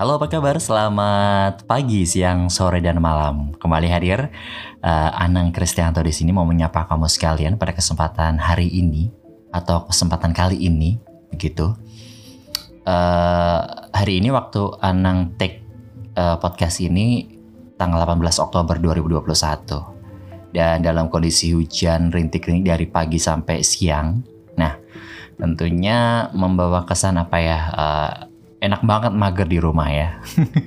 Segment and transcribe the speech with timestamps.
[0.00, 0.56] Halo apa kabar?
[0.56, 3.52] Selamat pagi, siang, sore, dan malam.
[3.60, 4.32] Kembali hadir
[4.80, 9.12] uh, Anang Kristianto di sini mau menyapa kamu sekalian pada kesempatan hari ini
[9.52, 10.96] atau kesempatan kali ini,
[11.28, 11.76] begitu.
[12.88, 13.60] Uh,
[13.92, 15.60] hari ini waktu Anang take
[16.16, 17.36] uh, podcast ini
[17.76, 19.20] tanggal 18 Oktober 2021
[20.56, 24.16] dan dalam kondisi hujan rintik-rintik dari pagi sampai siang.
[24.56, 24.80] Nah,
[25.36, 27.60] tentunya membawa kesan apa ya?
[27.76, 28.29] Uh,
[28.60, 30.08] enak banget mager di rumah ya.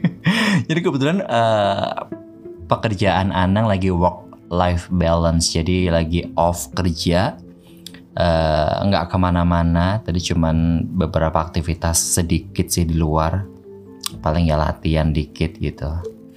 [0.70, 2.10] jadi kebetulan uh,
[2.66, 7.38] pekerjaan Anang lagi work life balance, jadi lagi off kerja,
[8.18, 10.02] uh, nggak ke mana-mana.
[10.02, 13.46] Tadi cuman beberapa aktivitas sedikit sih di luar,
[14.22, 15.90] paling ya latihan dikit gitu.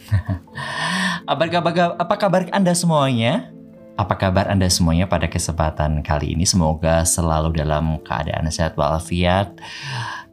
[1.33, 3.51] apa kabar apa kabar Anda semuanya?
[3.97, 6.45] Apa kabar Anda semuanya pada kesempatan kali ini?
[6.45, 9.57] Semoga selalu dalam keadaan sehat walafiat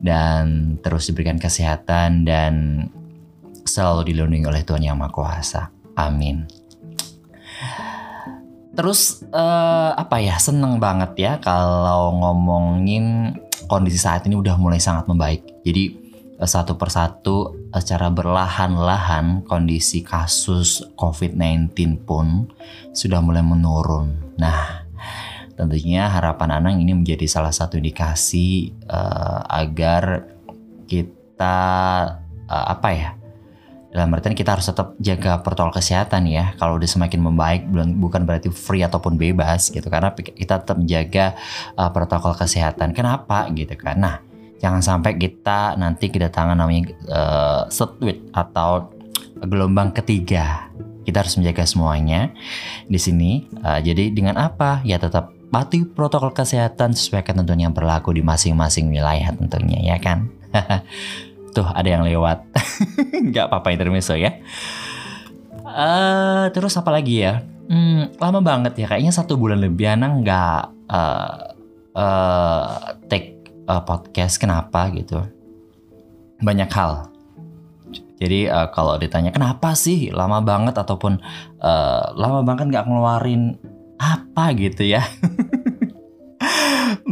[0.03, 2.85] dan terus diberikan kesehatan dan
[3.63, 5.61] selalu dilindungi oleh Tuhan Yang Maha Kuasa.
[5.95, 6.43] Amin.
[8.73, 13.37] Terus uh, apa ya seneng banget ya kalau ngomongin
[13.69, 15.45] kondisi saat ini udah mulai sangat membaik.
[15.63, 15.93] Jadi
[16.41, 22.49] uh, satu persatu uh, secara berlahan-lahan kondisi kasus COVID-19 pun
[22.91, 24.35] sudah mulai menurun.
[24.41, 24.89] Nah,
[25.53, 30.25] Tentunya harapan Anang ini menjadi salah satu indikasi uh, agar
[30.89, 31.57] kita
[32.49, 33.09] uh, apa ya?
[33.93, 36.57] Dalam artian kita harus tetap jaga protokol kesehatan ya.
[36.57, 37.69] Kalau udah semakin membaik
[38.01, 41.37] bukan berarti free ataupun bebas gitu karena kita tetap menjaga
[41.77, 42.97] uh, protokol kesehatan.
[42.97, 44.01] Kenapa gitu kan?
[44.01, 44.15] Nah,
[44.57, 48.89] jangan sampai kita nanti kedatangan namanya uh, setweet atau
[49.45, 50.73] gelombang ketiga
[51.03, 52.31] kita harus menjaga semuanya
[52.87, 53.45] di sini.
[53.59, 54.79] Uh, jadi dengan apa?
[54.87, 60.33] Ya tetap patuhi protokol kesehatan sesuai ketentuan yang berlaku di masing-masing wilayah tentunya ya kan.
[61.55, 62.49] Tuh ada yang lewat.
[63.29, 64.33] Nggak apa-apa intermezzo ya.
[65.61, 67.45] Uh, terus apa lagi ya?
[67.69, 70.61] Hmm, lama banget ya kayaknya satu bulan lebih anak nggak
[70.91, 71.33] uh,
[71.95, 72.67] uh,
[73.07, 73.37] take
[73.69, 75.21] uh, podcast kenapa gitu.
[76.41, 77.13] Banyak hal.
[78.19, 81.21] Jadi uh, kalau ditanya kenapa sih lama banget ataupun
[81.61, 83.57] uh, lama banget nggak ngeluarin
[84.03, 85.03] apa gitu ya.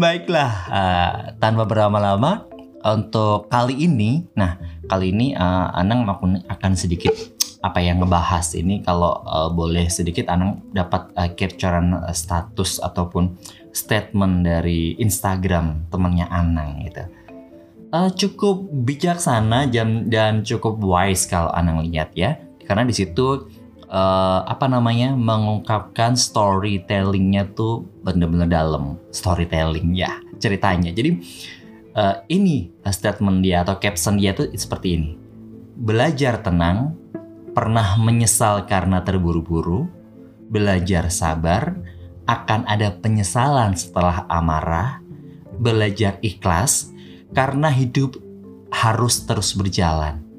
[0.01, 2.49] Baiklah, uh, tanpa berlama-lama
[2.81, 4.57] untuk kali ini, nah
[4.89, 7.13] kali ini uh, Anang akan sedikit
[7.61, 13.37] apa yang ngebahas ini kalau uh, boleh sedikit Anang dapat uh, capturean status ataupun
[13.77, 17.05] statement dari Instagram temannya Anang gitu.
[17.93, 23.53] Uh, cukup bijaksana dan dan cukup wise kalau Anang lihat ya, karena di situ
[23.91, 30.95] uh, apa namanya mengungkapkan storytellingnya tuh bener-bener dalam storytelling ya ceritanya.
[30.95, 31.19] Jadi
[31.93, 35.11] uh, ini statement dia atau caption dia tuh seperti ini.
[35.75, 36.95] Belajar tenang,
[37.51, 39.85] pernah menyesal karena terburu-buru,
[40.47, 41.75] belajar sabar,
[42.29, 45.03] akan ada penyesalan setelah amarah,
[45.59, 46.93] belajar ikhlas
[47.35, 48.15] karena hidup
[48.71, 50.30] harus terus berjalan.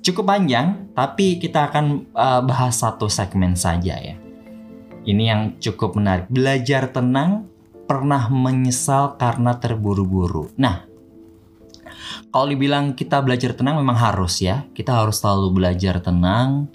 [0.00, 4.16] Cukup panjang, tapi kita akan uh, bahas satu segmen saja ya.
[5.04, 6.28] Ini yang cukup menarik.
[6.32, 7.48] Belajar tenang,
[7.84, 10.52] pernah menyesal karena terburu-buru.
[10.56, 10.88] Nah,
[12.32, 14.64] kalau dibilang kita belajar tenang memang harus ya.
[14.72, 16.72] Kita harus selalu belajar tenang.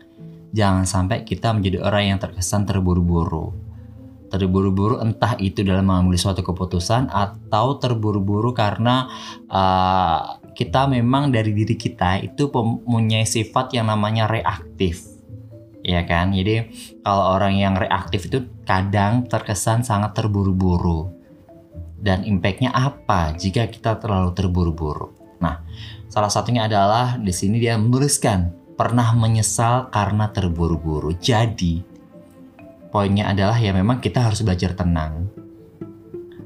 [0.54, 3.58] Jangan sampai kita menjadi orang yang terkesan terburu-buru.
[4.30, 9.10] Terburu-buru entah itu dalam mengambil suatu keputusan atau terburu-buru karena
[9.50, 15.04] uh, kita memang dari diri kita itu mempunyai sifat yang namanya reaktif.
[15.86, 16.32] Ya kan?
[16.34, 16.72] Jadi
[17.04, 21.12] kalau orang yang reaktif itu kadang terkesan sangat terburu-buru.
[22.00, 25.14] Dan impactnya apa jika kita terlalu terburu-buru?
[25.44, 25.62] Nah,
[26.08, 28.50] salah satunya adalah di sini dia menuliskan
[28.80, 31.14] pernah menyesal karena terburu-buru.
[31.20, 31.84] Jadi,
[32.90, 35.28] poinnya adalah ya memang kita harus belajar tenang.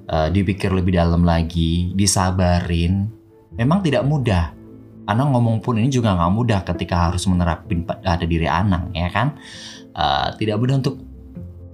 [0.10, 3.19] Uh, dipikir lebih dalam lagi, disabarin,
[3.56, 4.54] memang tidak mudah.
[5.10, 9.34] Anang ngomong pun ini juga nggak mudah ketika harus menerapin pada diri Anang, ya kan?
[9.98, 11.02] Uh, tidak mudah untuk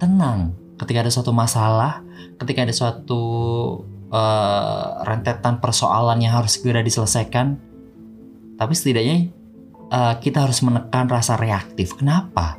[0.00, 2.00] tenang ketika ada suatu masalah,
[2.40, 3.22] ketika ada suatu
[4.08, 7.60] uh, rentetan persoalan yang harus segera diselesaikan.
[8.56, 9.28] Tapi setidaknya
[9.92, 11.92] uh, kita harus menekan rasa reaktif.
[11.92, 12.56] Kenapa?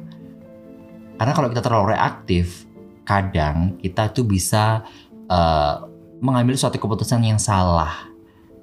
[1.17, 2.69] Karena kalau kita terlalu reaktif,
[3.01, 4.85] kadang kita tuh bisa
[5.25, 5.89] uh,
[6.21, 8.13] mengambil suatu keputusan yang salah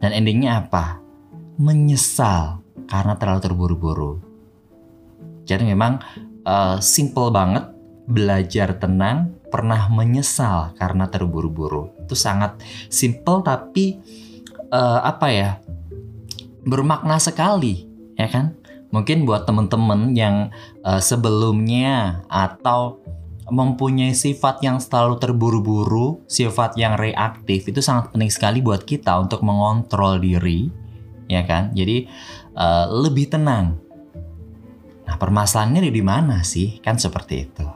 [0.05, 1.01] dan endingnya apa?
[1.57, 4.13] Menyesal karena terlalu terburu-buru.
[5.49, 6.05] Jadi memang
[6.45, 7.73] uh, simple banget
[8.05, 11.89] belajar tenang, pernah menyesal karena terburu-buru.
[12.05, 12.61] Itu sangat
[12.93, 13.97] simple tapi
[14.69, 15.51] uh, apa ya?
[16.65, 17.85] bermakna sekali,
[18.17, 18.57] ya kan?
[18.89, 20.49] Mungkin buat teman-teman yang
[20.81, 23.04] uh, sebelumnya atau
[23.49, 29.45] mempunyai sifat yang selalu terburu-buru, sifat yang reaktif itu sangat penting sekali buat kita untuk
[29.45, 30.73] mengontrol diri,
[31.29, 31.73] ya kan?
[31.77, 32.09] Jadi
[32.57, 33.77] uh, lebih tenang.
[35.05, 36.81] Nah, permasalahannya di mana sih?
[36.81, 37.67] Kan seperti itu.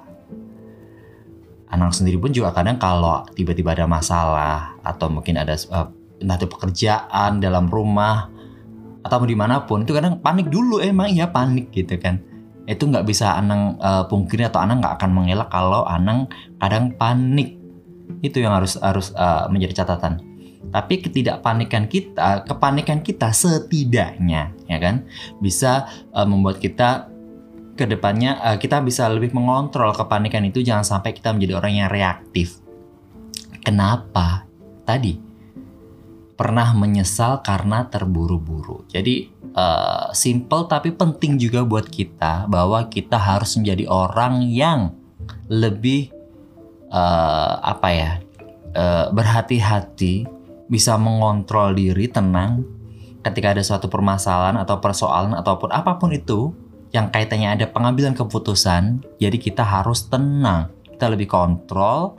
[1.68, 6.48] Anak sendiri pun juga kadang kalau tiba-tiba ada masalah atau mungkin ada uh, entah itu
[6.48, 8.32] pekerjaan dalam rumah
[9.04, 12.18] atau di mana pun itu kadang panik dulu emang ya panik gitu kan
[12.68, 16.28] itu nggak bisa Anang uh, pungkiri atau Anang nggak akan mengelak kalau Anang
[16.60, 17.56] kadang panik.
[18.20, 20.20] Itu yang harus harus uh, menjadi catatan.
[20.68, 25.08] Tapi ketidakpanikan kita kepanikan kita setidaknya ya kan
[25.40, 27.08] bisa uh, membuat kita
[27.72, 30.60] ke depannya uh, kita bisa lebih mengontrol kepanikan itu.
[30.60, 32.60] Jangan sampai kita menjadi orang yang reaktif.
[33.64, 34.44] Kenapa?
[34.84, 35.16] Tadi
[36.36, 38.86] pernah menyesal karena terburu-buru.
[38.92, 44.94] Jadi uh, simple tapi penting juga buat kita bahwa kita harus menjadi orang yang
[45.50, 46.14] lebih
[46.94, 48.12] uh, apa ya
[48.78, 50.30] uh, berhati-hati,
[50.70, 52.62] bisa mengontrol diri, tenang
[53.26, 56.54] ketika ada suatu permasalahan atau persoalan ataupun apa pun itu
[56.94, 59.02] yang kaitannya ada pengambilan keputusan.
[59.18, 62.14] Jadi kita harus tenang, kita lebih kontrol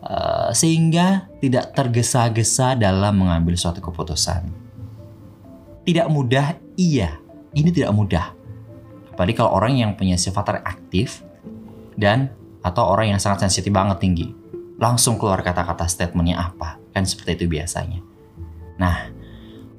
[0.00, 4.48] Eh, sehingga tidak tergesa-gesa dalam mengambil suatu keputusan.
[5.84, 7.16] Tidak mudah, iya,
[7.56, 8.36] ini tidak mudah.
[9.14, 11.24] Apalagi kalau orang yang punya sifat reaktif
[11.96, 14.32] dan atau orang yang sangat sensitif banget tinggi,
[14.76, 18.00] langsung keluar kata-kata statementnya apa, kan seperti itu biasanya.
[18.76, 19.08] Nah,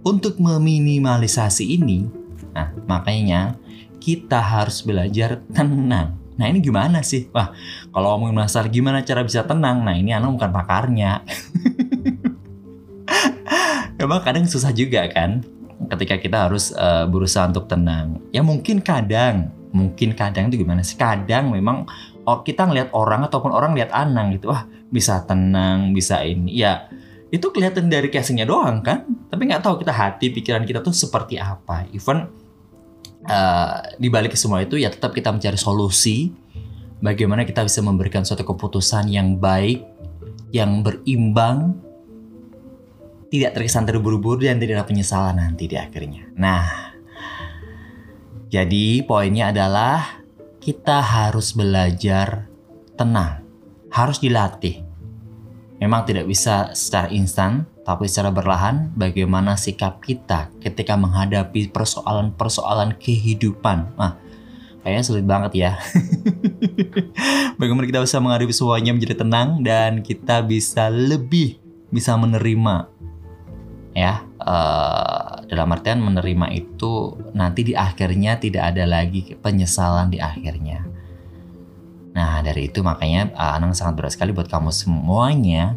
[0.01, 2.09] untuk meminimalisasi ini,
[2.53, 3.57] nah makanya
[4.01, 7.29] kita harus belajar tenang Nah ini gimana sih?
[7.29, 7.53] Wah
[7.93, 11.21] kalau ngomongin masalah gimana cara bisa tenang, nah ini anak bukan pakarnya.
[14.01, 15.45] Emang kadang susah juga kan
[15.89, 18.21] ketika kita harus uh, berusaha untuk tenang.
[18.29, 20.99] Ya mungkin kadang, mungkin kadang itu gimana sih?
[20.99, 21.89] Kadang memang
[22.27, 26.53] oh, kita ngelihat orang ataupun orang lihat Anang gitu, wah bisa tenang, bisa ini.
[26.53, 26.91] Ya
[27.31, 29.07] itu kelihatan dari casingnya doang kan.
[29.31, 31.87] Tapi nggak tahu kita hati, pikiran kita tuh seperti apa.
[31.95, 32.27] Even
[33.25, 36.31] uh, di semua itu ya tetap kita mencari solusi
[37.01, 39.81] bagaimana kita bisa memberikan suatu keputusan yang baik,
[40.53, 41.75] yang berimbang,
[43.31, 46.27] tidak terkesan terburu-buru dan tidak ada penyesalan nanti di akhirnya.
[46.35, 46.91] Nah,
[48.51, 50.19] jadi poinnya adalah
[50.59, 52.51] kita harus belajar
[52.99, 53.47] tenang,
[53.87, 54.83] harus dilatih.
[55.79, 63.95] Memang tidak bisa secara instan, tapi secara berlahan bagaimana sikap kita ketika menghadapi persoalan-persoalan kehidupan.
[63.95, 64.19] Nah,
[64.83, 65.71] kayaknya sulit banget ya.
[67.59, 72.90] bagaimana kita bisa menghadapi semuanya menjadi tenang dan kita bisa lebih bisa menerima
[73.91, 80.87] ya uh, dalam artian menerima itu nanti di akhirnya tidak ada lagi penyesalan di akhirnya.
[82.15, 85.75] Nah dari itu makanya uh, Anang sangat berat sekali buat kamu semuanya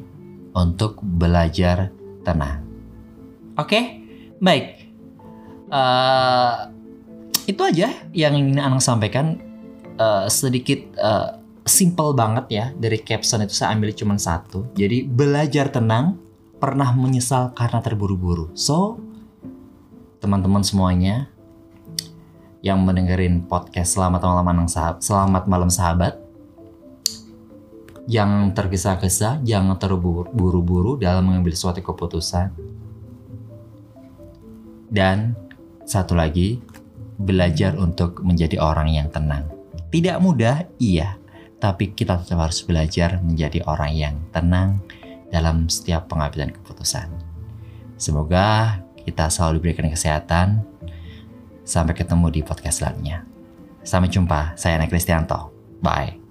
[0.54, 1.90] untuk belajar
[2.22, 2.62] tenang.
[3.54, 3.84] Oke, okay?
[4.38, 4.66] baik.
[5.70, 6.70] Uh,
[7.50, 9.38] itu aja yang ingin Anang sampaikan.
[9.94, 14.68] Uh, sedikit uh, simple banget ya dari caption itu saya ambil cuma satu.
[14.76, 16.20] Jadi belajar tenang,
[16.64, 18.48] pernah menyesal karena terburu-buru.
[18.56, 18.96] So,
[20.24, 21.28] teman-teman semuanya
[22.64, 26.24] yang mendengarin podcast Selamat Malam Anang Sahabat, Selamat Malam Sahabat,
[28.08, 32.52] Jangan tergesa-gesa, jangan terburu-buru dalam mengambil suatu keputusan.
[34.88, 35.36] Dan
[35.84, 36.60] satu lagi,
[37.16, 39.48] belajar untuk menjadi orang yang tenang.
[39.88, 41.16] Tidak mudah, iya,
[41.60, 44.84] tapi kita tetap harus belajar menjadi orang yang tenang
[45.34, 47.10] dalam setiap pengambilan keputusan.
[47.98, 50.62] Semoga kita selalu diberikan kesehatan.
[51.64, 53.24] Sampai ketemu di podcast selanjutnya.
[53.82, 55.50] Sampai jumpa, saya Nek Kristianto.
[55.80, 56.23] Bye.